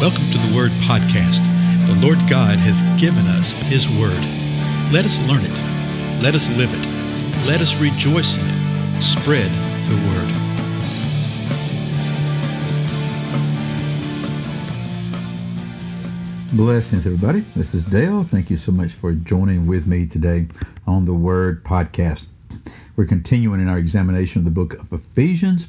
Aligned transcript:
Welcome 0.00 0.30
to 0.30 0.38
the 0.38 0.56
Word 0.56 0.70
Podcast. 0.88 1.44
The 1.86 1.94
Lord 2.00 2.16
God 2.20 2.56
has 2.56 2.80
given 2.98 3.26
us 3.26 3.52
His 3.52 3.86
Word. 4.00 4.16
Let 4.90 5.04
us 5.04 5.20
learn 5.28 5.42
it. 5.44 6.22
Let 6.22 6.34
us 6.34 6.48
live 6.56 6.72
it. 6.72 6.86
Let 7.46 7.60
us 7.60 7.78
rejoice 7.78 8.38
in 8.38 8.46
it. 8.46 9.02
Spread 9.02 9.50
the 9.90 9.96
Word. 10.08 10.30
Blessings, 16.56 17.06
everybody. 17.06 17.40
This 17.54 17.74
is 17.74 17.84
Dale. 17.84 18.22
Thank 18.22 18.48
you 18.48 18.56
so 18.56 18.72
much 18.72 18.94
for 18.94 19.12
joining 19.12 19.66
with 19.66 19.86
me 19.86 20.06
today 20.06 20.46
on 20.86 21.04
the 21.04 21.12
Word 21.12 21.62
Podcast. 21.62 22.24
We're 22.96 23.04
continuing 23.04 23.60
in 23.60 23.68
our 23.68 23.76
examination 23.78 24.40
of 24.40 24.44
the 24.46 24.50
book 24.50 24.72
of 24.80 24.94
Ephesians. 24.94 25.68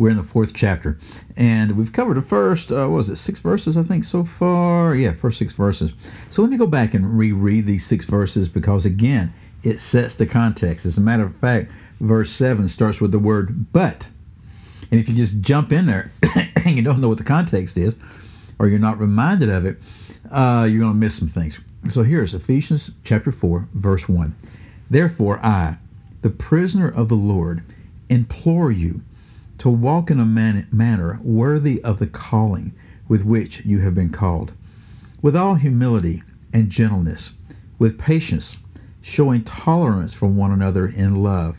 We're 0.00 0.08
in 0.08 0.16
the 0.16 0.22
fourth 0.22 0.54
chapter, 0.54 0.98
and 1.36 1.72
we've 1.72 1.92
covered 1.92 2.16
the 2.16 2.22
first, 2.22 2.72
uh, 2.72 2.86
what 2.86 2.96
was 2.96 3.10
it, 3.10 3.16
six 3.16 3.38
verses, 3.38 3.76
I 3.76 3.82
think, 3.82 4.04
so 4.04 4.24
far? 4.24 4.94
Yeah, 4.94 5.12
first 5.12 5.36
six 5.36 5.52
verses. 5.52 5.92
So 6.30 6.40
let 6.40 6.50
me 6.50 6.56
go 6.56 6.66
back 6.66 6.94
and 6.94 7.18
reread 7.18 7.66
these 7.66 7.84
six 7.84 8.06
verses 8.06 8.48
because, 8.48 8.86
again, 8.86 9.30
it 9.62 9.78
sets 9.78 10.14
the 10.14 10.24
context. 10.24 10.86
As 10.86 10.96
a 10.96 11.02
matter 11.02 11.24
of 11.24 11.36
fact, 11.36 11.70
verse 12.00 12.30
7 12.30 12.66
starts 12.68 12.98
with 12.98 13.12
the 13.12 13.18
word 13.18 13.74
but. 13.74 14.08
And 14.90 14.98
if 14.98 15.06
you 15.06 15.14
just 15.14 15.42
jump 15.42 15.70
in 15.70 15.84
there 15.84 16.10
and 16.64 16.76
you 16.76 16.80
don't 16.82 17.02
know 17.02 17.10
what 17.10 17.18
the 17.18 17.24
context 17.24 17.76
is, 17.76 17.94
or 18.58 18.68
you're 18.68 18.78
not 18.78 18.98
reminded 18.98 19.50
of 19.50 19.66
it, 19.66 19.76
uh, 20.30 20.66
you're 20.66 20.80
going 20.80 20.94
to 20.94 20.98
miss 20.98 21.18
some 21.18 21.28
things. 21.28 21.60
So 21.90 22.04
here's 22.04 22.32
Ephesians 22.32 22.90
chapter 23.04 23.30
4, 23.30 23.68
verse 23.74 24.08
1. 24.08 24.34
Therefore, 24.88 25.38
I, 25.44 25.76
the 26.22 26.30
prisoner 26.30 26.88
of 26.88 27.10
the 27.10 27.16
Lord, 27.16 27.62
implore 28.08 28.72
you 28.72 29.02
to 29.60 29.68
walk 29.68 30.10
in 30.10 30.18
a 30.18 30.24
man- 30.24 30.66
manner 30.72 31.20
worthy 31.22 31.84
of 31.84 31.98
the 31.98 32.06
calling 32.06 32.72
with 33.06 33.24
which 33.24 33.62
you 33.66 33.80
have 33.80 33.94
been 33.94 34.08
called, 34.08 34.54
with 35.20 35.36
all 35.36 35.56
humility 35.56 36.22
and 36.50 36.70
gentleness, 36.70 37.32
with 37.78 37.98
patience, 37.98 38.56
showing 39.02 39.44
tolerance 39.44 40.14
for 40.14 40.28
one 40.28 40.50
another 40.50 40.86
in 40.86 41.22
love, 41.22 41.58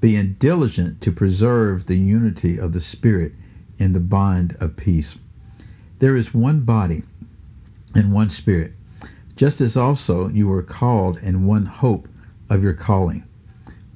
being 0.00 0.34
diligent 0.38 1.00
to 1.00 1.10
preserve 1.10 1.86
the 1.86 1.98
unity 1.98 2.58
of 2.58 2.72
the 2.72 2.80
Spirit 2.80 3.32
in 3.76 3.92
the 3.92 3.98
bond 3.98 4.56
of 4.60 4.76
peace. 4.76 5.16
There 5.98 6.14
is 6.14 6.32
one 6.32 6.60
body 6.60 7.02
and 7.92 8.12
one 8.12 8.30
Spirit, 8.30 8.72
just 9.34 9.60
as 9.60 9.76
also 9.76 10.28
you 10.28 10.46
were 10.46 10.62
called 10.62 11.18
in 11.18 11.44
one 11.44 11.66
hope 11.66 12.06
of 12.48 12.62
your 12.62 12.74
calling, 12.74 13.24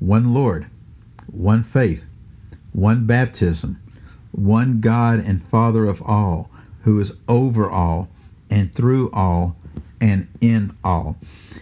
one 0.00 0.34
Lord, 0.34 0.66
one 1.28 1.62
faith, 1.62 2.06
one 2.76 3.06
baptism, 3.06 3.80
one 4.32 4.80
God 4.80 5.18
and 5.18 5.42
Father 5.42 5.86
of 5.86 6.02
all, 6.02 6.50
who 6.82 7.00
is 7.00 7.10
over 7.26 7.70
all 7.70 8.08
and 8.50 8.72
through 8.74 9.10
all 9.12 9.56
and 9.98 10.28
in 10.42 10.76
all. 10.84 11.16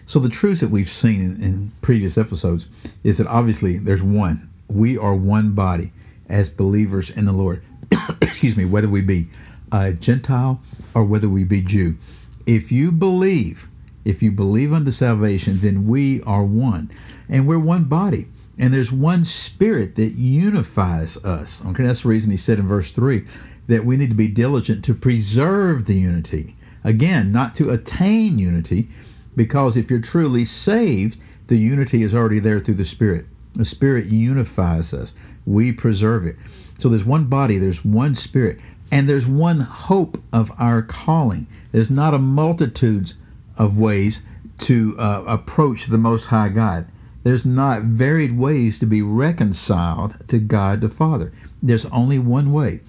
So, 0.06 0.18
the 0.18 0.28
truths 0.28 0.60
that 0.60 0.70
we've 0.70 0.88
seen 0.88 1.20
in, 1.20 1.40
in 1.40 1.72
previous 1.82 2.18
episodes 2.18 2.66
is 3.04 3.18
that 3.18 3.28
obviously 3.28 3.78
there's 3.78 4.02
one. 4.02 4.50
We 4.68 4.98
are 4.98 5.14
one 5.14 5.52
body 5.52 5.92
as 6.28 6.50
believers 6.50 7.10
in 7.10 7.26
the 7.26 7.32
Lord. 7.32 7.62
Excuse 8.20 8.56
me, 8.56 8.64
whether 8.64 8.88
we 8.88 9.00
be 9.00 9.28
a 9.70 9.92
Gentile 9.92 10.60
or 10.94 11.04
whether 11.04 11.28
we 11.28 11.44
be 11.44 11.62
Jew. 11.62 11.96
If 12.44 12.72
you 12.72 12.90
believe, 12.90 13.68
if 14.04 14.20
you 14.20 14.32
believe 14.32 14.72
unto 14.72 14.90
salvation, 14.90 15.60
then 15.60 15.86
we 15.86 16.22
are 16.22 16.42
one. 16.42 16.90
And 17.28 17.46
we're 17.46 17.60
one 17.60 17.84
body. 17.84 18.26
And 18.58 18.72
there's 18.72 18.92
one 18.92 19.24
spirit 19.24 19.96
that 19.96 20.12
unifies 20.12 21.16
us. 21.18 21.60
Okay, 21.66 21.82
that's 21.82 22.02
the 22.02 22.08
reason 22.08 22.30
he 22.30 22.36
said 22.36 22.58
in 22.58 22.68
verse 22.68 22.90
3 22.90 23.26
that 23.66 23.84
we 23.84 23.96
need 23.96 24.10
to 24.10 24.16
be 24.16 24.28
diligent 24.28 24.84
to 24.84 24.94
preserve 24.94 25.86
the 25.86 25.94
unity. 25.94 26.56
Again, 26.82 27.32
not 27.32 27.54
to 27.56 27.70
attain 27.70 28.38
unity, 28.38 28.88
because 29.34 29.76
if 29.76 29.90
you're 29.90 30.00
truly 30.00 30.44
saved, 30.44 31.18
the 31.46 31.56
unity 31.56 32.02
is 32.02 32.14
already 32.14 32.38
there 32.38 32.60
through 32.60 32.74
the 32.74 32.84
Spirit. 32.84 33.26
The 33.54 33.64
Spirit 33.64 34.06
unifies 34.06 34.92
us, 34.92 35.14
we 35.46 35.72
preserve 35.72 36.26
it. 36.26 36.36
So 36.78 36.88
there's 36.88 37.04
one 37.04 37.24
body, 37.24 37.56
there's 37.58 37.84
one 37.84 38.14
Spirit, 38.14 38.60
and 38.90 39.08
there's 39.08 39.26
one 39.26 39.60
hope 39.60 40.22
of 40.32 40.52
our 40.58 40.82
calling. 40.82 41.46
There's 41.72 41.90
not 41.90 42.14
a 42.14 42.18
multitudes 42.18 43.14
of 43.56 43.78
ways 43.78 44.22
to 44.60 44.94
uh, 44.98 45.24
approach 45.26 45.86
the 45.86 45.98
Most 45.98 46.26
High 46.26 46.48
God. 46.48 46.86
There's 47.24 47.46
not 47.46 47.82
varied 47.82 48.38
ways 48.38 48.78
to 48.78 48.86
be 48.86 49.02
reconciled 49.02 50.28
to 50.28 50.38
God 50.38 50.82
the 50.82 50.90
Father. 50.90 51.32
There's 51.62 51.86
only 51.86 52.18
one 52.18 52.52
way, 52.52 52.80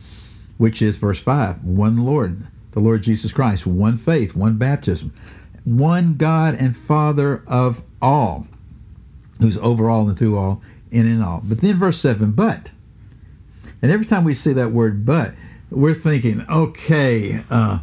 which 0.58 0.82
is 0.82 0.98
verse 0.98 1.20
5 1.20 1.64
one 1.64 1.98
Lord, 1.98 2.46
the 2.72 2.82
Lord 2.82 3.02
Jesus 3.02 3.32
Christ, 3.32 3.66
one 3.66 3.98
faith, 3.98 4.36
one 4.36 4.58
baptism, 4.58 5.14
one 5.64 6.16
God 6.16 6.54
and 6.56 6.76
Father 6.76 7.44
of 7.48 7.82
all, 8.02 8.48
who's 9.40 9.58
over 9.58 9.90
all 9.90 10.08
and 10.08 10.18
through 10.18 10.38
all 10.38 10.62
and 10.92 11.08
in 11.08 11.22
all. 11.22 11.42
But 11.44 11.62
then 11.62 11.80
verse 11.80 11.98
7 11.98 12.32
but. 12.34 12.72
And 13.82 13.92
every 13.92 14.06
time 14.06 14.26
we 14.26 14.34
see 14.34 14.54
that 14.54 14.72
word 14.72 15.06
but, 15.06 15.34
we're 15.72 15.94
thinking, 15.94 16.46
okay, 16.50 17.44
uh, 17.50 17.80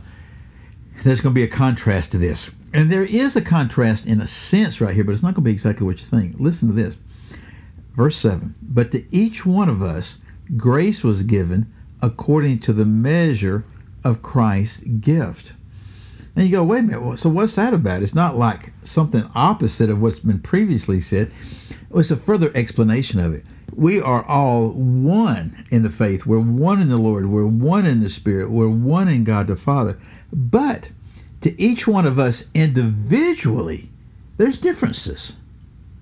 there's 1.02 1.20
going 1.20 1.34
to 1.34 1.38
be 1.38 1.44
a 1.44 1.48
contrast 1.48 2.12
to 2.12 2.18
this. 2.18 2.50
And 2.72 2.90
there 2.90 3.04
is 3.04 3.36
a 3.36 3.42
contrast 3.42 4.06
in 4.06 4.20
a 4.20 4.26
sense 4.26 4.80
right 4.80 4.94
here, 4.94 5.04
but 5.04 5.12
it's 5.12 5.22
not 5.22 5.34
going 5.34 5.44
to 5.44 5.50
be 5.50 5.52
exactly 5.52 5.86
what 5.86 6.00
you 6.00 6.06
think. 6.06 6.36
Listen 6.38 6.68
to 6.68 6.74
this. 6.74 6.96
Verse 7.94 8.16
7 8.16 8.54
But 8.62 8.90
to 8.92 9.04
each 9.14 9.44
one 9.44 9.68
of 9.68 9.82
us, 9.82 10.16
grace 10.56 11.04
was 11.04 11.22
given 11.22 11.72
according 12.00 12.58
to 12.60 12.72
the 12.72 12.86
measure 12.86 13.64
of 14.04 14.22
Christ's 14.22 14.80
gift. 14.80 15.52
And 16.34 16.46
you 16.46 16.52
go, 16.52 16.64
wait 16.64 16.80
a 16.80 16.82
minute, 16.82 17.18
so 17.18 17.28
what's 17.28 17.56
that 17.56 17.74
about? 17.74 18.02
It's 18.02 18.14
not 18.14 18.36
like 18.36 18.72
something 18.82 19.28
opposite 19.34 19.90
of 19.90 20.00
what's 20.00 20.18
been 20.18 20.40
previously 20.40 21.00
said. 21.00 21.30
It's 21.94 22.10
a 22.10 22.16
further 22.16 22.50
explanation 22.54 23.20
of 23.20 23.34
it. 23.34 23.44
We 23.74 24.00
are 24.00 24.24
all 24.24 24.70
one 24.70 25.66
in 25.70 25.82
the 25.82 25.90
faith. 25.90 26.24
We're 26.24 26.40
one 26.40 26.80
in 26.80 26.88
the 26.88 26.96
Lord. 26.96 27.26
We're 27.26 27.46
one 27.46 27.84
in 27.84 28.00
the 28.00 28.08
Spirit. 28.08 28.50
We're 28.50 28.68
one 28.70 29.08
in 29.08 29.24
God 29.24 29.46
the 29.46 29.56
Father. 29.56 29.98
But 30.32 30.90
to 31.42 31.60
each 31.60 31.86
one 31.86 32.06
of 32.06 32.18
us 32.18 32.48
individually, 32.54 33.88
there's 34.38 34.58
differences. 34.58 35.36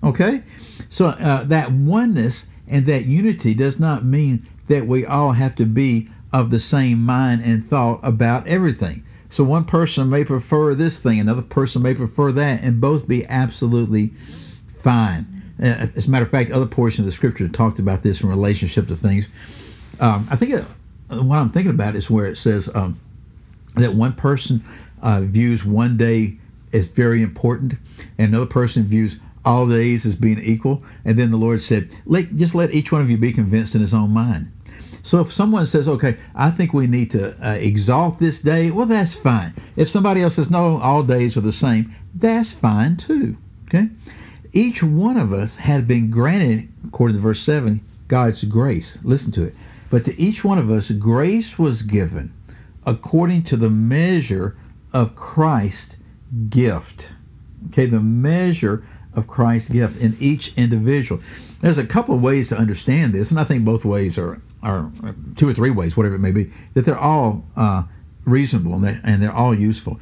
Okay? 0.03 0.43
So 0.89 1.07
uh, 1.07 1.43
that 1.45 1.71
oneness 1.71 2.47
and 2.67 2.85
that 2.85 3.05
unity 3.05 3.53
does 3.53 3.79
not 3.79 4.03
mean 4.05 4.47
that 4.67 4.87
we 4.87 5.05
all 5.05 5.33
have 5.33 5.55
to 5.55 5.65
be 5.65 6.09
of 6.31 6.49
the 6.49 6.59
same 6.59 7.05
mind 7.05 7.41
and 7.43 7.67
thought 7.67 7.99
about 8.03 8.47
everything. 8.47 9.03
So 9.29 9.43
one 9.43 9.65
person 9.65 10.09
may 10.09 10.23
prefer 10.25 10.73
this 10.75 10.99
thing, 10.99 11.19
another 11.19 11.41
person 11.41 11.81
may 11.81 11.93
prefer 11.93 12.31
that, 12.33 12.63
and 12.63 12.81
both 12.81 13.07
be 13.07 13.25
absolutely 13.27 14.11
fine. 14.77 15.43
Uh, 15.61 15.87
as 15.95 16.07
a 16.07 16.09
matter 16.09 16.25
of 16.25 16.31
fact, 16.31 16.51
other 16.51 16.65
portions 16.65 16.99
of 16.99 17.05
the 17.05 17.11
scripture 17.11 17.47
talked 17.47 17.79
about 17.79 18.03
this 18.03 18.21
in 18.21 18.29
relationship 18.29 18.87
to 18.87 18.95
things. 18.95 19.27
Um, 19.99 20.27
I 20.29 20.35
think 20.35 20.53
uh, 20.55 21.21
what 21.21 21.37
I'm 21.37 21.49
thinking 21.49 21.71
about 21.71 21.95
is 21.95 22.09
where 22.09 22.25
it 22.25 22.35
says 22.35 22.69
um, 22.73 22.99
that 23.75 23.93
one 23.93 24.13
person 24.13 24.63
uh, 25.01 25.21
views 25.21 25.65
one 25.65 25.97
day 25.97 26.37
as 26.73 26.87
very 26.87 27.21
important, 27.21 27.73
and 28.17 28.29
another 28.29 28.45
person 28.45 28.83
views 28.83 29.17
all 29.43 29.67
days 29.67 30.05
as 30.05 30.15
being 30.15 30.39
equal. 30.39 30.83
And 31.03 31.17
then 31.17 31.31
the 31.31 31.37
Lord 31.37 31.61
said, 31.61 31.93
let, 32.05 32.35
just 32.35 32.55
let 32.55 32.73
each 32.73 32.91
one 32.91 33.01
of 33.01 33.09
you 33.09 33.17
be 33.17 33.33
convinced 33.33 33.75
in 33.75 33.81
his 33.81 33.93
own 33.93 34.11
mind. 34.11 34.51
So 35.03 35.19
if 35.19 35.31
someone 35.33 35.65
says, 35.65 35.87
okay, 35.87 36.17
I 36.35 36.51
think 36.51 36.73
we 36.73 36.85
need 36.85 37.09
to 37.11 37.35
uh, 37.45 37.55
exalt 37.55 38.19
this 38.19 38.39
day, 38.39 38.69
well, 38.69 38.85
that's 38.85 39.15
fine. 39.15 39.53
If 39.75 39.89
somebody 39.89 40.21
else 40.21 40.35
says, 40.35 40.51
no, 40.51 40.77
all 40.77 41.01
days 41.01 41.35
are 41.35 41.41
the 41.41 41.51
same, 41.51 41.93
that's 42.13 42.53
fine 42.53 42.97
too. 42.97 43.35
Okay? 43.65 43.89
Each 44.53 44.83
one 44.83 45.17
of 45.17 45.33
us 45.33 45.55
had 45.55 45.87
been 45.87 46.11
granted, 46.11 46.69
according 46.85 47.15
to 47.15 47.21
verse 47.21 47.41
7, 47.41 47.81
God's 48.07 48.43
grace. 48.43 48.99
Listen 49.01 49.31
to 49.31 49.43
it. 49.43 49.55
But 49.89 50.05
to 50.05 50.21
each 50.21 50.43
one 50.43 50.59
of 50.59 50.69
us, 50.69 50.91
grace 50.91 51.57
was 51.57 51.81
given 51.81 52.33
according 52.85 53.43
to 53.43 53.57
the 53.57 53.69
measure 53.69 54.55
of 54.93 55.15
Christ's 55.15 55.95
gift. 56.49 57.09
Okay, 57.67 57.85
the 57.85 57.99
measure 57.99 58.83
of 59.13 59.27
Christ's 59.27 59.69
gift 59.69 60.01
in 60.01 60.15
each 60.19 60.55
individual. 60.57 61.21
There's 61.59 61.77
a 61.77 61.85
couple 61.85 62.15
of 62.15 62.21
ways 62.21 62.47
to 62.49 62.57
understand 62.57 63.13
this, 63.13 63.29
and 63.29 63.39
I 63.39 63.43
think 63.43 63.65
both 63.65 63.85
ways 63.85 64.17
are, 64.17 64.41
are 64.63 64.91
two 65.35 65.47
or 65.47 65.53
three 65.53 65.69
ways, 65.69 65.95
whatever 65.95 66.15
it 66.15 66.19
may 66.19 66.31
be, 66.31 66.51
that 66.73 66.85
they're 66.85 66.97
all 66.97 67.45
uh, 67.55 67.83
reasonable 68.25 68.75
and 68.75 68.83
they're, 68.83 69.01
and 69.03 69.21
they're 69.21 69.33
all 69.33 69.53
useful. 69.53 69.99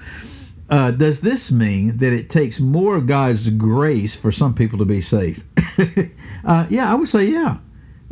Uh, 0.69 0.91
does 0.91 1.21
this 1.21 1.51
mean 1.51 1.97
that 1.97 2.13
it 2.13 2.29
takes 2.29 2.59
more 2.59 3.01
God's 3.01 3.49
grace 3.49 4.15
for 4.15 4.31
some 4.31 4.53
people 4.53 4.77
to 4.77 4.85
be 4.85 5.01
saved? 5.01 5.43
uh, 6.45 6.67
yeah, 6.69 6.91
I 6.91 6.95
would 6.95 7.07
say 7.07 7.25
yeah. 7.25 7.57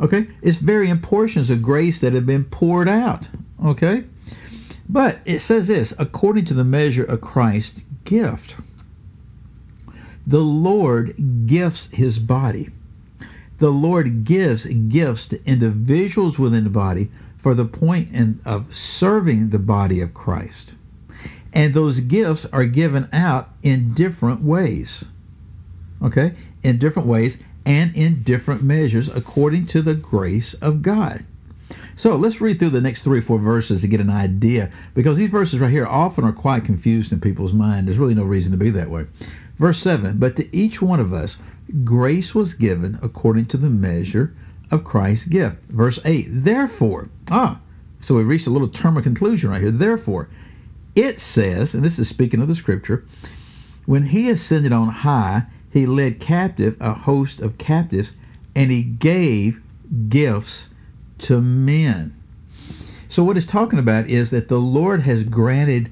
Okay, 0.00 0.28
it's 0.42 0.58
varying 0.58 1.00
portions 1.00 1.50
of 1.50 1.62
grace 1.62 2.00
that 2.00 2.12
have 2.12 2.26
been 2.26 2.44
poured 2.44 2.88
out. 2.88 3.28
Okay, 3.64 4.04
but 4.88 5.18
it 5.24 5.40
says 5.40 5.68
this 5.68 5.92
according 5.98 6.44
to 6.46 6.54
the 6.54 6.64
measure 6.64 7.04
of 7.04 7.20
Christ's 7.20 7.82
gift. 8.04 8.56
The 10.26 10.40
Lord 10.40 11.46
gifts 11.46 11.86
his 11.90 12.18
body. 12.18 12.70
The 13.58 13.70
Lord 13.70 14.24
gives 14.24 14.66
gifts 14.66 15.26
to 15.28 15.44
individuals 15.44 16.38
within 16.38 16.64
the 16.64 16.70
body 16.70 17.10
for 17.36 17.54
the 17.54 17.64
point 17.64 18.12
in, 18.12 18.40
of 18.44 18.74
serving 18.74 19.50
the 19.50 19.58
body 19.58 20.00
of 20.00 20.14
Christ. 20.14 20.74
And 21.52 21.74
those 21.74 22.00
gifts 22.00 22.46
are 22.46 22.66
given 22.66 23.08
out 23.12 23.50
in 23.62 23.94
different 23.94 24.42
ways. 24.42 25.06
Okay? 26.02 26.34
In 26.62 26.78
different 26.78 27.08
ways 27.08 27.38
and 27.64 27.94
in 27.96 28.22
different 28.22 28.62
measures 28.62 29.08
according 29.08 29.66
to 29.68 29.82
the 29.82 29.94
grace 29.94 30.54
of 30.54 30.82
God. 30.82 31.24
So 31.98 32.14
let's 32.14 32.40
read 32.40 32.60
through 32.60 32.70
the 32.70 32.80
next 32.80 33.02
three 33.02 33.18
or 33.18 33.22
four 33.22 33.40
verses 33.40 33.80
to 33.80 33.88
get 33.88 34.00
an 34.00 34.08
idea 34.08 34.70
because 34.94 35.18
these 35.18 35.30
verses 35.30 35.58
right 35.58 35.72
here 35.72 35.84
often 35.84 36.24
are 36.24 36.32
quite 36.32 36.64
confused 36.64 37.10
in 37.10 37.20
people's 37.20 37.52
mind. 37.52 37.88
There's 37.88 37.98
really 37.98 38.14
no 38.14 38.22
reason 38.22 38.52
to 38.52 38.56
be 38.56 38.70
that 38.70 38.88
way. 38.88 39.06
Verse 39.56 39.80
7 39.80 40.16
But 40.16 40.36
to 40.36 40.56
each 40.56 40.80
one 40.80 41.00
of 41.00 41.12
us, 41.12 41.38
grace 41.82 42.36
was 42.36 42.54
given 42.54 43.00
according 43.02 43.46
to 43.46 43.56
the 43.56 43.68
measure 43.68 44.32
of 44.70 44.84
Christ's 44.84 45.26
gift. 45.26 45.56
Verse 45.70 45.98
8 46.04 46.28
Therefore, 46.30 47.08
ah, 47.32 47.58
so 47.98 48.14
we 48.14 48.22
reached 48.22 48.46
a 48.46 48.50
little 48.50 48.68
term 48.68 48.96
of 48.96 49.02
conclusion 49.02 49.50
right 49.50 49.60
here. 49.60 49.72
Therefore, 49.72 50.28
it 50.94 51.18
says, 51.18 51.74
and 51.74 51.82
this 51.82 51.98
is 51.98 52.08
speaking 52.08 52.40
of 52.40 52.46
the 52.46 52.54
scripture, 52.54 53.04
when 53.86 54.04
he 54.04 54.30
ascended 54.30 54.72
on 54.72 54.88
high, 54.88 55.46
he 55.72 55.84
led 55.84 56.20
captive 56.20 56.76
a 56.78 56.94
host 56.94 57.40
of 57.40 57.58
captives, 57.58 58.12
and 58.54 58.70
he 58.70 58.84
gave 58.84 59.60
gifts 60.08 60.68
to 61.18 61.40
men. 61.40 62.14
So, 63.08 63.24
what 63.24 63.36
it's 63.36 63.46
talking 63.46 63.78
about 63.78 64.06
is 64.06 64.30
that 64.30 64.48
the 64.48 64.60
Lord 64.60 65.00
has 65.02 65.24
granted 65.24 65.90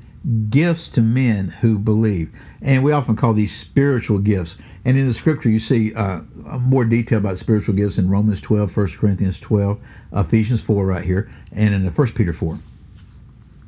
gifts 0.51 0.89
to 0.89 1.01
men 1.03 1.49
who 1.61 1.79
believe. 1.79 2.31
And 2.61 2.83
we 2.83 2.93
often 2.93 3.17
call 3.17 3.33
these 3.33 3.57
spiritual 3.57 4.19
gifts. 4.19 4.57
And 4.85 4.97
in 4.97 5.07
the 5.07 5.15
scripture, 5.15 5.49
you 5.49 5.59
see 5.59 5.95
uh, 5.95 6.21
more 6.61 6.85
detail 6.85 7.19
about 7.19 7.39
spiritual 7.39 7.75
gifts 7.75 7.99
in 7.99 8.11
Romans 8.11 8.41
12, 8.41 8.77
1 8.77 8.87
Corinthians 8.99 9.39
12, 9.39 9.81
Ephesians 10.13 10.63
4, 10.63 10.87
right 10.87 11.05
here, 11.05 11.31
and 11.53 11.75
in 11.75 11.85
the 11.85 11.91
1 11.91 12.09
Peter 12.13 12.33
4. 12.33 12.59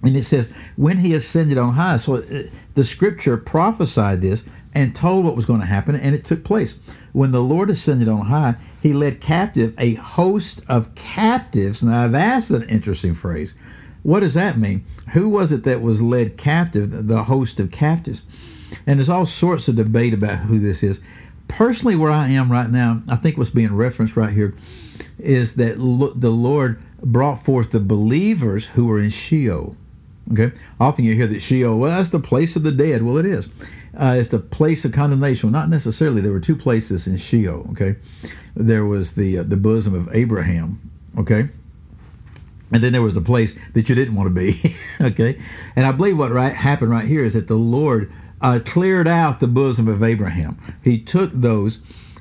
And 0.03 0.17
it 0.17 0.23
says, 0.23 0.49
when 0.77 0.99
he 0.99 1.15
ascended 1.15 1.59
on 1.59 1.75
high. 1.75 1.97
So 1.97 2.17
uh, 2.17 2.43
the 2.75 2.85
scripture 2.85 3.37
prophesied 3.37 4.21
this 4.21 4.45
and 4.75 4.95
told 4.95 5.25
what 5.25 5.37
was 5.37 5.47
going 5.47 5.61
to 5.61 5.67
happen, 5.67 5.95
and 5.95 6.15
it 6.15 6.25
took 6.25 6.45
place. 6.45 6.77
When 7.13 7.33
the 7.33 7.43
Lord 7.43 7.71
ascended 7.71 8.09
on 8.09 8.27
high, 8.27 8.57
he 8.83 8.93
led 8.93 9.21
captive 9.21 9.75
a 9.79 9.95
host 9.95 10.61
of 10.69 10.95
captives. 10.95 11.83
Now, 11.83 12.07
that's 12.09 12.51
an 12.51 12.69
interesting 12.69 13.15
phrase. 13.15 13.55
What 14.03 14.21
does 14.21 14.35
that 14.35 14.59
mean? 14.59 14.85
Who 15.13 15.29
was 15.29 15.51
it 15.53 15.65
that 15.65 15.81
was 15.81 16.01
led 16.01 16.37
captive, 16.37 17.09
the 17.09 17.25
host 17.25 17.59
of 17.61 17.71
captives? 17.71 18.23
And 18.87 18.99
there's 18.99 19.09
all 19.09 19.27
sorts 19.27 19.69
of 19.69 19.77
debate 19.77 20.15
about 20.15 20.41
who 20.41 20.59
this 20.59 20.83
is. 20.83 21.01
Personally, 21.49 21.97
where 21.97 22.11
I 22.11 22.29
am 22.29 22.53
right 22.53 22.71
now, 22.71 23.03
I 23.09 23.17
think 23.17 23.39
what's 23.39 23.51
being 23.51 23.75
referenced 23.75 24.17
right 24.17 24.33
here 24.33 24.55
is 25.19 25.55
that 25.55 25.79
the 25.79 26.31
Lord 26.31 26.81
brought 27.03 27.45
forth 27.45 27.71
the 27.71 27.81
believers 27.81 28.67
who 28.67 28.87
were 28.87 29.01
in 29.01 29.11
Sheol. 29.11 29.77
Okay. 30.33 30.53
Often 30.79 31.07
you 31.07 31.15
hear 31.15 31.27
that 31.27 31.41
Sheol, 31.41 31.79
well, 31.79 31.97
that's 31.97 32.11
the 32.11 32.21
place 32.21 32.55
of 32.55 32.63
the 32.63 32.73
dead. 32.73 33.03
Well, 33.03 33.17
it 33.17 33.25
is. 33.25 33.49
Uh, 33.97 34.17
it's 34.19 34.29
the 34.29 34.39
place 34.39 34.85
of 34.85 34.93
condemnation. 34.93 35.51
Well, 35.51 35.61
not 35.61 35.69
necessarily. 35.69 36.21
There 36.21 36.33
were 36.33 36.41
two 36.41 36.57
places 36.57 37.07
in 37.07 37.17
Sheol. 37.17 37.67
Okay. 37.73 37.97
There 38.55 38.85
was 38.85 39.13
the 39.13 39.39
uh, 39.39 39.43
the 39.43 39.57
bosom 39.57 39.95
of 39.95 40.09
Abraham. 40.15 40.91
Okay. 41.17 41.49
And 42.71 42.85
then 42.85 42.93
there 42.93 43.03
was 43.03 43.15
the 43.15 43.23
place 43.23 43.55
that 43.73 43.89
you 43.89 43.95
didn't 43.95 44.15
want 44.15 44.27
to 44.27 44.35
be. 44.35 44.77
okay. 45.01 45.41
And 45.75 45.87
I 45.87 45.93
believe 45.93 46.19
what 46.19 46.31
right 46.31 46.53
happened 46.53 46.91
right 46.91 47.07
here 47.07 47.25
is 47.25 47.33
that 47.33 47.49
the 47.49 47.55
Lord 47.55 48.13
uh, 48.41 48.61
cleared 48.65 49.09
out 49.09 49.41
the 49.41 49.49
bosom 49.49 49.89
of 49.89 50.03
Abraham. 50.03 50.59
He 50.83 50.99
took 50.99 51.33
those 51.33 51.81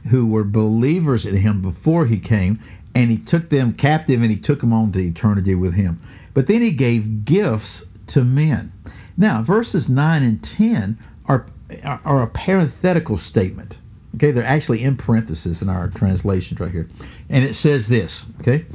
who 0.09 0.25
were 0.25 0.43
believers 0.43 1.25
in 1.25 1.35
him 1.37 1.61
before 1.61 2.05
he 2.05 2.17
came 2.17 2.59
and 2.95 3.11
he 3.11 3.17
took 3.17 3.49
them 3.49 3.73
captive 3.73 4.21
and 4.21 4.31
he 4.31 4.37
took 4.37 4.61
them 4.61 4.73
on 4.73 4.91
to 4.93 4.99
eternity 4.99 5.53
with 5.53 5.73
him. 5.73 5.99
But 6.33 6.47
then 6.47 6.61
he 6.61 6.71
gave 6.71 7.25
gifts 7.25 7.85
to 8.07 8.23
men. 8.23 8.71
Now, 9.17 9.41
verses 9.41 9.89
9 9.89 10.23
and 10.23 10.43
10 10.43 10.97
are, 11.25 11.45
are 11.83 12.21
a 12.21 12.27
parenthetical 12.27 13.17
statement. 13.17 13.77
Okay, 14.15 14.31
they're 14.31 14.43
actually 14.43 14.81
in 14.83 14.97
parentheses 14.97 15.61
in 15.61 15.69
our 15.69 15.89
translations 15.89 16.59
right 16.59 16.71
here. 16.71 16.87
And 17.29 17.43
it 17.43 17.53
says 17.53 17.87
this, 17.87 18.25
okay? 18.39 18.65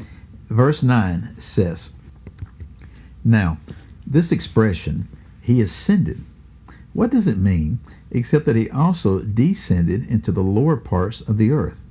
Verse 0.48 0.82
9 0.82 1.36
says, 1.38 1.90
Now, 3.24 3.58
this 4.06 4.30
expression, 4.30 5.08
he 5.40 5.60
ascended, 5.60 6.24
what 6.92 7.10
does 7.10 7.26
it 7.26 7.38
mean 7.38 7.80
except 8.10 8.44
that 8.44 8.56
he 8.56 8.70
also 8.70 9.20
descended 9.20 10.06
into 10.06 10.30
the 10.30 10.42
lower 10.42 10.76
parts 10.76 11.22
of 11.22 11.38
the 11.38 11.50
earth? 11.50 11.82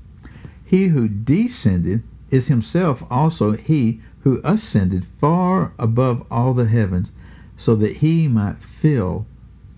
He 0.63 0.89
who 0.89 1.09
descended 1.09 2.03
is 2.30 2.48
himself 2.48 3.03
also 3.09 3.53
he 3.53 4.00
who 4.21 4.39
ascended 4.44 5.06
far 5.19 5.74
above 5.77 6.25
all 6.31 6.53
the 6.53 6.68
heavens 6.68 7.12
so 7.57 7.75
that 7.75 7.98
he 7.98 8.27
might 8.27 8.62
fill 8.63 9.25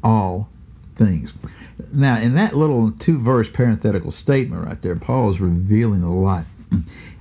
all 0.03 0.49
things. 0.95 1.33
Now, 1.91 2.17
in 2.17 2.35
that 2.35 2.55
little 2.55 2.91
two 2.91 3.19
verse 3.19 3.49
parenthetical 3.49 4.11
statement 4.11 4.65
right 4.65 4.81
there, 4.81 4.95
Paul 4.95 5.29
is 5.29 5.41
revealing 5.41 6.03
a 6.03 6.13
lot. 6.13 6.45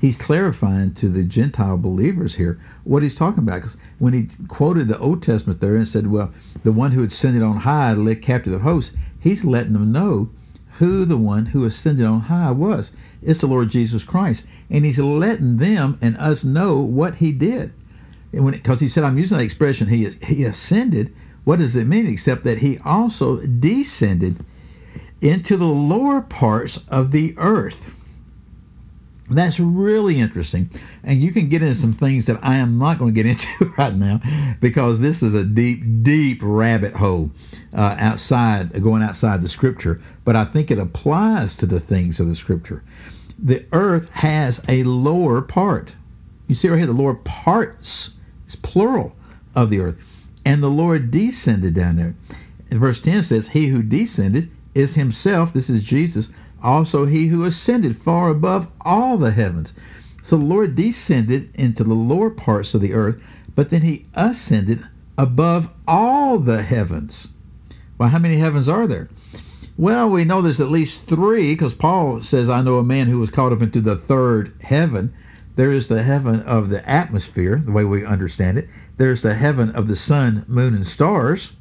He's 0.00 0.16
clarifying 0.16 0.94
to 0.94 1.08
the 1.08 1.24
Gentile 1.24 1.76
believers 1.76 2.36
here 2.36 2.58
what 2.84 3.02
he's 3.02 3.14
talking 3.14 3.40
about. 3.42 3.56
Because 3.56 3.76
when 3.98 4.14
he 4.14 4.28
quoted 4.48 4.88
the 4.88 4.98
Old 4.98 5.22
Testament 5.22 5.60
there 5.60 5.76
and 5.76 5.86
said, 5.86 6.06
Well, 6.06 6.32
the 6.64 6.72
one 6.72 6.92
who 6.92 7.04
ascended 7.04 7.42
on 7.42 7.58
high 7.58 7.92
led 7.92 8.22
captive 8.22 8.52
the 8.52 8.58
host, 8.60 8.92
he's 9.20 9.44
letting 9.44 9.75
them 9.75 9.92
know 9.92 10.30
who 10.78 11.04
the 11.04 11.18
one 11.18 11.46
who 11.46 11.64
ascended 11.64 12.06
on 12.06 12.20
high 12.22 12.50
was. 12.50 12.92
It's 13.22 13.40
the 13.40 13.46
Lord 13.46 13.68
Jesus 13.68 14.04
Christ. 14.04 14.46
And 14.70 14.84
he's 14.86 14.98
letting 14.98 15.58
them 15.58 15.98
and 16.00 16.16
us 16.16 16.44
know 16.44 16.78
what 16.78 17.16
he 17.16 17.32
did 17.32 17.72
And 18.32 18.44
when 18.44 18.54
because 18.54 18.80
he 18.80 18.88
said, 18.88 19.04
I'm 19.04 19.18
using 19.18 19.36
that 19.36 19.44
expression, 19.44 19.88
he, 19.88 20.08
he 20.25 20.44
ascended. 20.44 21.14
What 21.44 21.58
does 21.58 21.76
it 21.76 21.86
mean 21.86 22.06
except 22.06 22.44
that 22.44 22.58
he 22.58 22.78
also 22.84 23.40
descended 23.40 24.44
into 25.20 25.56
the 25.56 25.66
lower 25.66 26.20
parts 26.20 26.78
of 26.88 27.10
the 27.10 27.34
earth? 27.36 27.92
That's 29.30 29.58
really 29.58 30.18
interesting. 30.18 30.70
And 31.02 31.22
you 31.22 31.32
can 31.32 31.48
get 31.48 31.62
into 31.62 31.74
some 31.74 31.92
things 31.92 32.26
that 32.26 32.38
I 32.42 32.56
am 32.56 32.78
not 32.78 32.98
going 32.98 33.14
to 33.14 33.22
get 33.22 33.30
into 33.30 33.72
right 33.78 33.94
now 33.94 34.20
because 34.60 35.00
this 35.00 35.22
is 35.22 35.34
a 35.34 35.44
deep, 35.44 36.02
deep 36.02 36.40
rabbit 36.42 36.94
hole 36.94 37.30
uh, 37.72 37.96
outside, 37.98 38.82
going 38.82 39.02
outside 39.02 39.42
the 39.42 39.48
scripture. 39.48 40.00
But 40.24 40.36
I 40.36 40.44
think 40.44 40.70
it 40.70 40.78
applies 40.78 41.56
to 41.56 41.66
the 41.66 41.80
things 41.80 42.20
of 42.20 42.28
the 42.28 42.34
scripture. 42.34 42.82
The 43.38 43.64
earth 43.72 44.10
has 44.10 44.60
a 44.68 44.84
lower 44.84 45.40
part. 45.40 45.96
You 46.46 46.54
see 46.54 46.68
right 46.68 46.76
here, 46.76 46.86
the 46.86 46.92
lower 46.92 47.14
parts 47.14 48.10
it's 48.44 48.56
plural 48.56 49.16
of 49.54 49.70
the 49.70 49.80
earth. 49.80 49.96
And 50.44 50.62
the 50.62 50.68
Lord 50.68 51.11
descended 51.11 51.75
down 51.75 51.96
there. 51.96 52.14
And 52.70 52.80
verse 52.80 53.00
10 53.00 53.22
says, 53.22 53.49
He 53.49 53.68
who 53.68 53.82
descended 53.82 54.50
is 54.75 54.94
himself, 54.94 55.52
this 55.52 55.68
is 55.68 55.84
Jesus, 55.84 56.30
also 56.62 57.06
he 57.06 57.26
who 57.26 57.44
ascended 57.44 57.99
far 57.99 58.30
above 58.30 58.68
all 58.80 59.18
the 59.18 59.32
heavens. 59.32 59.75
So 60.22 60.37
the 60.37 60.44
Lord 60.44 60.75
descended 60.75 61.50
into 61.54 61.84
the 61.84 61.94
lower 61.94 62.30
parts 62.30 62.75
of 62.75 62.80
the 62.80 62.94
earth, 62.94 63.20
but 63.54 63.70
then 63.70 63.82
he 63.82 64.06
ascended 64.14 64.88
above 65.18 65.68
all 65.87 66.38
the 66.38 66.62
heavens. 66.62 67.28
Well, 67.99 68.08
how 68.08 68.18
many 68.18 68.37
heavens 68.37 68.68
are 68.68 68.87
there? 68.87 69.08
Well, 69.76 70.08
we 70.08 70.25
know 70.25 70.42
there's 70.42 70.61
at 70.61 70.70
least 70.70 71.08
three 71.08 71.52
because 71.52 71.75
Paul 71.75 72.22
says, 72.22 72.49
I 72.49 72.62
know 72.62 72.78
a 72.78 72.84
man 72.84 73.08
who 73.08 73.18
was 73.18 73.30
caught 73.30 73.52
up 73.52 73.62
into 73.62 73.80
the 73.80 73.96
third 73.96 74.54
heaven. 74.62 75.12
There 75.56 75.72
is 75.72 75.88
the 75.88 76.02
heaven 76.02 76.40
of 76.42 76.68
the 76.68 76.88
atmosphere, 76.88 77.56
the 77.56 77.72
way 77.72 77.84
we 77.84 78.04
understand 78.04 78.58
it. 78.58 78.68
There's 78.96 79.22
the 79.22 79.34
heaven 79.34 79.70
of 79.70 79.88
the 79.88 79.96
sun, 79.96 80.44
moon, 80.49 80.75
and 80.75 80.87
stars. 80.87 81.52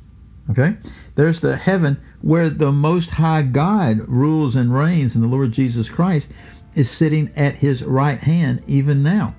Okay? 0.50 0.78
There's 1.16 1.40
the 1.40 1.56
heaven 1.56 2.02
where 2.22 2.50
the 2.50 2.72
Most 2.72 3.12
High 3.12 3.42
God 3.42 4.00
rules 4.08 4.56
and 4.56 4.74
reigns, 4.74 5.16
and 5.16 5.24
the 5.24 5.30
Lord 5.30 5.52
Jesus 5.52 5.90
Christ 5.90 6.30
is 6.76 6.90
sitting 6.90 7.32
at 7.36 7.56
his 7.56 7.84
right 7.84 8.20
hand 8.20 8.64
even 8.68 9.04
now. 9.04 9.36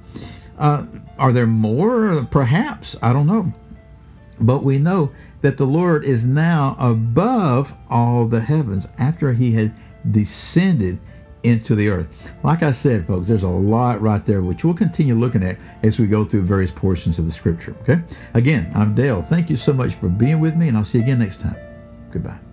Uh, 0.59 0.85
are 1.19 1.33
there 1.33 1.47
more? 1.47 2.25
Perhaps. 2.31 2.97
I 3.03 3.13
don't 3.13 3.27
know. 3.27 3.53
But 4.41 4.63
we 4.63 4.79
know 4.79 5.13
that 5.41 5.57
the 5.57 5.67
Lord 5.67 6.05
is 6.05 6.25
now 6.25 6.77
above 6.79 7.75
all 7.89 8.27
the 8.27 8.41
heavens 8.41 8.87
after 8.99 9.33
he 9.33 9.53
had 9.53 9.75
descended 10.11 10.99
into 11.43 11.75
the 11.75 11.89
earth. 11.89 12.09
Like 12.43 12.63
I 12.63 12.71
said, 12.71 13.07
folks, 13.07 13.29
there's 13.29 13.43
a 13.43 13.49
lot 13.49 14.01
right 14.01 14.25
there, 14.25 14.43
which 14.43 14.65
we'll 14.65 14.75
continue 14.75 15.15
looking 15.15 15.43
at 15.43 15.57
as 15.83 15.99
we 15.99 16.07
go 16.07 16.25
through 16.25 16.43
various 16.43 16.71
portions 16.71 17.19
of 17.19 17.27
the 17.27 17.33
scripture. 17.33 17.75
Okay? 17.83 18.01
Again, 18.35 18.71
I'm 18.75 18.95
Dale. 18.95 19.23
Thank 19.23 19.51
you 19.51 19.57
so 19.57 19.73
much 19.73 19.95
for 19.95 20.09
being 20.09 20.41
with 20.41 20.57
me, 20.57 20.69
and 20.69 20.77
I'll 20.77 20.85
see 20.85 20.99
you 20.99 21.05
again 21.05 21.19
next 21.19 21.41
time. 21.41 21.57
Goodbye. 22.11 22.52